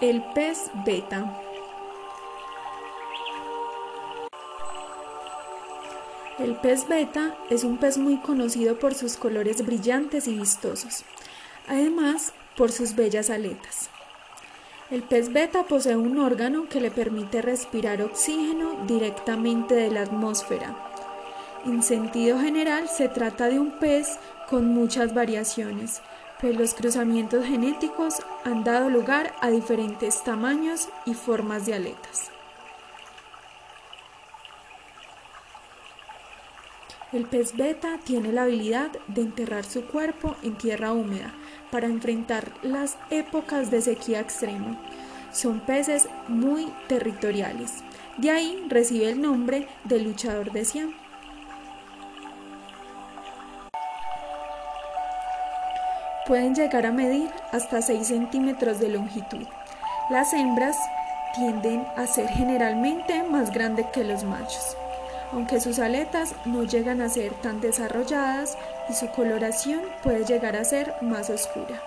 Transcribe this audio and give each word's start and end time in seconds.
El 0.00 0.22
pez 0.34 0.70
beta. 0.86 1.38
El 6.38 6.56
pez 6.56 6.88
beta 6.88 7.36
es 7.50 7.64
un 7.64 7.76
pez 7.76 7.98
muy 7.98 8.16
conocido 8.16 8.78
por 8.78 8.94
sus 8.94 9.16
colores 9.16 9.66
brillantes 9.66 10.26
y 10.26 10.38
vistosos, 10.38 11.04
además 11.68 12.32
por 12.56 12.72
sus 12.72 12.96
bellas 12.96 13.28
aletas. 13.28 13.90
El 14.90 15.02
pez 15.02 15.32
beta 15.32 15.64
posee 15.64 15.96
un 15.96 16.18
órgano 16.18 16.68
que 16.68 16.80
le 16.80 16.90
permite 16.90 17.42
respirar 17.42 18.00
oxígeno 18.02 18.86
directamente 18.86 19.74
de 19.74 19.90
la 19.90 20.00
atmósfera. 20.00 20.74
En 21.66 21.82
sentido 21.82 22.40
general 22.40 22.88
se 22.88 23.08
trata 23.08 23.48
de 23.48 23.60
un 23.60 23.78
pez 23.78 24.18
con 24.48 24.66
muchas 24.66 25.14
variaciones, 25.14 26.00
pues 26.40 26.56
los 26.56 26.74
cruzamientos 26.74 27.44
genéticos 27.44 28.22
han 28.44 28.64
dado 28.64 28.88
lugar 28.88 29.34
a 29.40 29.50
diferentes 29.50 30.24
tamaños 30.24 30.88
y 31.04 31.14
formas 31.14 31.66
de 31.66 31.74
aletas. 31.74 32.30
El 37.12 37.24
pez 37.24 37.56
beta 37.56 37.98
tiene 38.04 38.32
la 38.32 38.44
habilidad 38.44 38.92
de 39.08 39.22
enterrar 39.22 39.64
su 39.64 39.84
cuerpo 39.84 40.36
en 40.42 40.56
tierra 40.56 40.92
húmeda 40.92 41.34
para 41.70 41.88
enfrentar 41.88 42.52
las 42.62 42.96
épocas 43.10 43.70
de 43.70 43.82
sequía 43.82 44.20
extrema. 44.20 44.78
Son 45.32 45.60
peces 45.60 46.08
muy 46.28 46.72
territoriales. 46.88 47.82
De 48.16 48.30
ahí 48.30 48.64
recibe 48.68 49.10
el 49.10 49.20
nombre 49.20 49.66
de 49.84 50.00
luchador 50.00 50.52
de. 50.52 50.94
Pueden 56.30 56.54
llegar 56.54 56.86
a 56.86 56.92
medir 56.92 57.28
hasta 57.50 57.82
6 57.82 58.06
centímetros 58.06 58.78
de 58.78 58.88
longitud. 58.88 59.48
Las 60.10 60.32
hembras 60.32 60.76
tienden 61.34 61.84
a 61.96 62.06
ser 62.06 62.28
generalmente 62.28 63.24
más 63.24 63.50
grandes 63.50 63.86
que 63.86 64.04
los 64.04 64.22
machos, 64.22 64.76
aunque 65.32 65.58
sus 65.58 65.80
aletas 65.80 66.36
no 66.44 66.62
llegan 66.62 67.00
a 67.00 67.08
ser 67.08 67.32
tan 67.42 67.60
desarrolladas 67.60 68.56
y 68.88 68.92
su 68.92 69.08
coloración 69.08 69.80
puede 70.04 70.24
llegar 70.24 70.54
a 70.54 70.62
ser 70.62 70.94
más 71.02 71.30
oscura. 71.30 71.82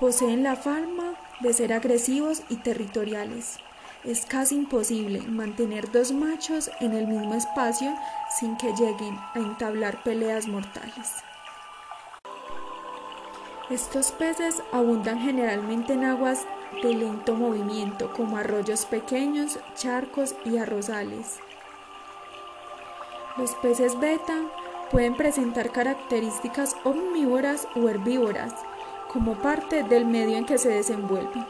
Poseen 0.00 0.42
la 0.42 0.56
fama 0.56 1.14
de 1.38 1.52
ser 1.52 1.72
agresivos 1.72 2.42
y 2.48 2.56
territoriales. 2.56 3.58
Es 4.02 4.26
casi 4.26 4.56
imposible 4.56 5.20
mantener 5.20 5.92
dos 5.92 6.10
machos 6.10 6.72
en 6.80 6.94
el 6.94 7.06
mismo 7.06 7.34
espacio 7.34 7.94
sin 8.40 8.56
que 8.56 8.72
lleguen 8.72 9.16
a 9.36 9.38
entablar 9.38 10.02
peleas 10.02 10.48
mortales. 10.48 11.22
Estos 13.70 14.12
peces 14.12 14.62
abundan 14.72 15.20
generalmente 15.20 15.92
en 15.92 16.04
aguas 16.04 16.46
de 16.82 16.94
lento 16.94 17.34
movimiento, 17.34 18.10
como 18.14 18.38
arroyos 18.38 18.86
pequeños, 18.86 19.58
charcos 19.74 20.34
y 20.46 20.56
arrozales. 20.56 21.38
Los 23.36 23.54
peces 23.56 24.00
beta 24.00 24.36
pueden 24.90 25.14
presentar 25.16 25.70
características 25.70 26.76
omnívoras 26.84 27.68
o 27.76 27.90
herbívoras, 27.90 28.54
como 29.12 29.34
parte 29.34 29.82
del 29.82 30.06
medio 30.06 30.38
en 30.38 30.46
que 30.46 30.56
se 30.56 30.70
desenvuelven. 30.70 31.44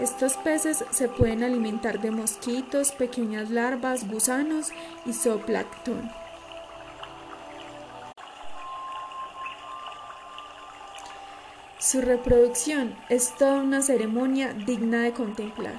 Estos 0.00 0.34
peces 0.38 0.84
se 0.90 1.06
pueden 1.06 1.44
alimentar 1.44 2.00
de 2.00 2.10
mosquitos, 2.10 2.90
pequeñas 2.90 3.50
larvas, 3.50 4.08
gusanos 4.08 4.72
y 5.06 5.12
zooplancton. 5.12 6.23
Su 11.84 12.00
reproducción 12.00 12.94
es 13.10 13.34
toda 13.36 13.60
una 13.60 13.82
ceremonia 13.82 14.54
digna 14.54 15.02
de 15.02 15.12
contemplar. 15.12 15.74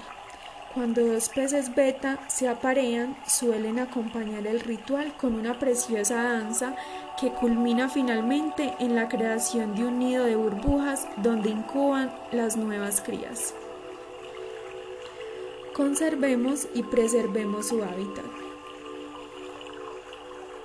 Cuando 0.75 1.03
dos 1.03 1.29
peces 1.29 1.73
beta 1.73 2.19
se 2.27 2.47
aparean, 2.47 3.17
suelen 3.27 3.79
acompañar 3.79 4.45
el 4.45 4.59
ritual 4.59 5.17
con 5.17 5.33
una 5.33 5.57
preciosa 5.57 6.21
danza 6.21 6.75
que 7.19 7.31
culmina 7.31 7.89
finalmente 7.89 8.75
en 8.77 8.93
la 8.93 9.07
creación 9.09 9.73
de 9.73 9.85
un 9.85 9.97
nido 9.97 10.25
de 10.25 10.35
burbujas 10.35 11.07
donde 11.17 11.49
incuban 11.49 12.13
las 12.31 12.55
nuevas 12.55 13.01
crías. 13.01 13.55
Conservemos 15.73 16.67
y 16.75 16.83
preservemos 16.83 17.69
su 17.69 17.83
hábitat. 17.83 18.25